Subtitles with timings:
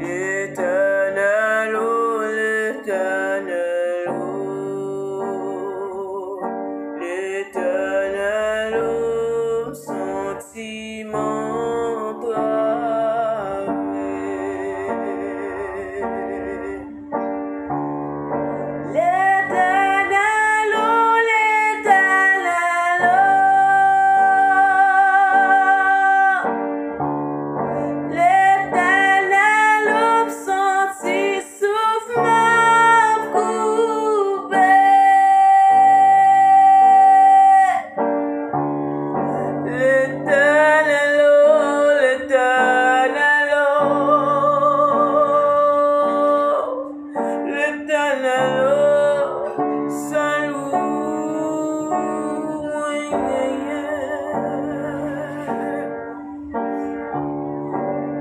[0.00, 3.19] L'éternel, oh l'éternel.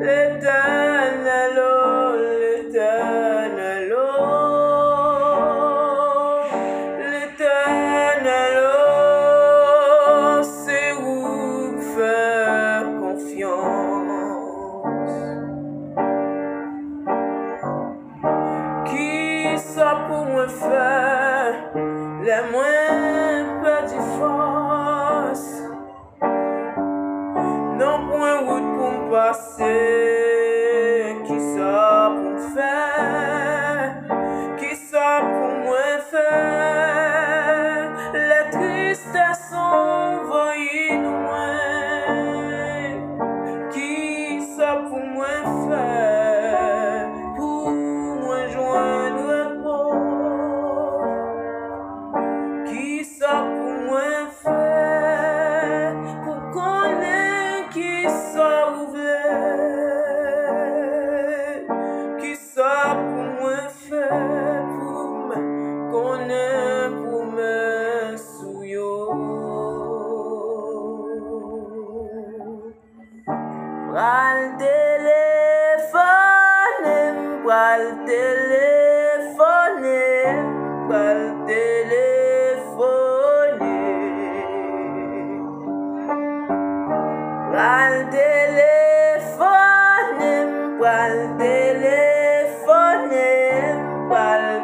[0.10, 1.58] l'éternel,
[2.42, 3.94] l'éternel,
[7.12, 8.58] l'éternel,
[10.42, 14.00] c'est où faire confiance.
[18.90, 21.54] Qui ça pour moi faire
[22.28, 25.58] les moins petits forces?
[27.82, 29.98] Non point route pour me passer.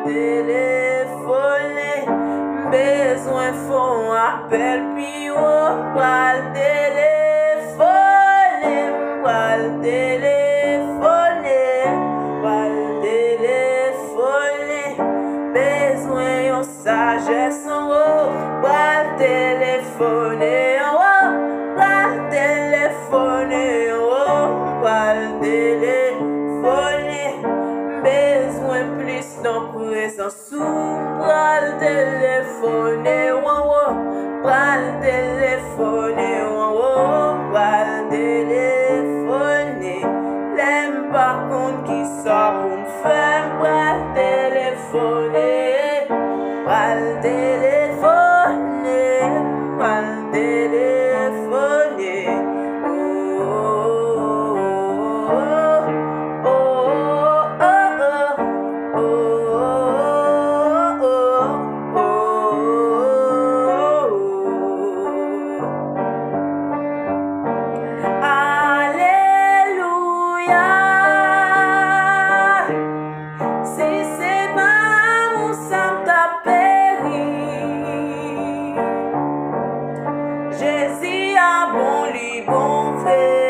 [0.05, 1.93] telefone
[2.71, 7.15] Bezwen fon apel pi ou pal telefone
[9.25, 11.61] Pal telefone,
[12.43, 14.85] pal telefone
[15.57, 18.29] Bezwen yon sajes an ou oh,
[18.61, 20.74] pal telefone.
[29.45, 33.83] nan prezansou Pral telefone wawo
[34.43, 36.93] Pral telefone wawo
[37.51, 39.95] Pral telefone.
[40.57, 45.24] Lem pa kont ki sa pou m fèm Pral telefone.
[81.75, 83.44] mon lit, bon fait.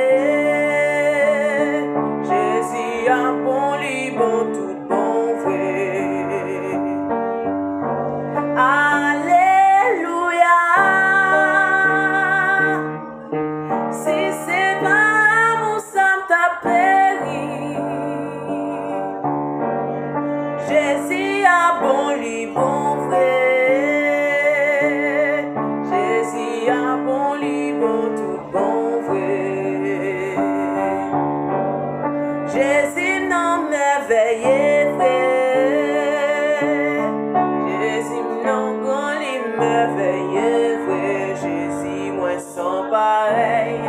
[39.57, 43.79] Merveilleux, vrai Jésus, moi sans pareil.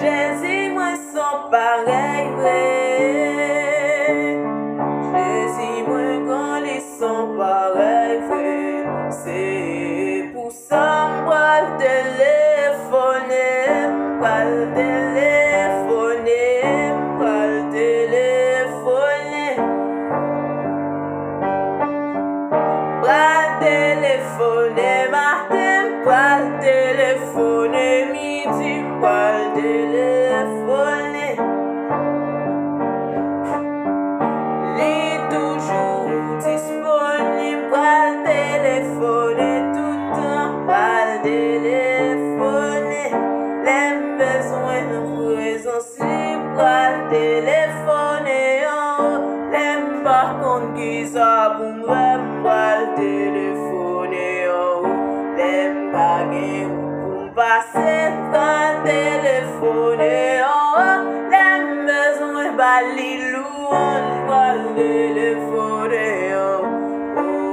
[0.00, 2.68] Jésus, moi sans pareil, vrai.
[5.12, 8.84] Jésus, moi quand les sans pareil, vrai.
[9.10, 13.64] C'est pour ça, moi, téléphoner,
[14.18, 14.38] moi,
[14.74, 16.52] téléphoner,
[17.18, 17.40] moi,
[17.72, 18.38] téléphoner.
[24.18, 28.72] Telefone maten pal Telefone midi.
[29.02, 31.28] Pal Telefone
[34.78, 34.98] Li
[35.30, 36.02] toujou
[36.42, 43.04] disponib pal Telefone toutan pal Telefone
[43.68, 46.18] Lem bezwen prezansi
[47.46, 47.74] les
[50.04, 51.37] par kon gizan
[57.58, 60.14] pase tan telefone
[60.46, 61.02] An
[61.34, 66.06] an lèm bezon e bali lou An lèm telefone
[67.18, 67.46] An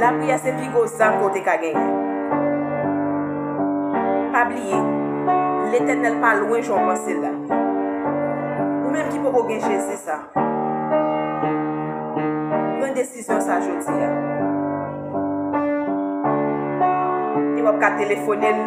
[0.00, 1.88] La priya se pi go zan kote ka genye.
[4.32, 4.97] Pabliye.
[5.72, 7.30] l'Eternel pa louen joun panse la.
[8.84, 10.16] Ou menm ki pou kou gen jese sa.
[12.78, 14.10] Pren desisyon sa jodi ya.
[17.54, 18.58] Di wap ka telefonel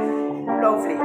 [0.62, 0.98] lou vle.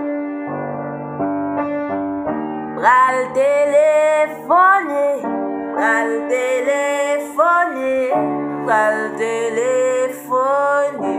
[2.77, 5.05] Pral telefone,
[5.75, 7.93] pral telefone,
[8.67, 11.15] pral telefone.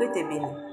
[0.00, 0.69] Ou te bini.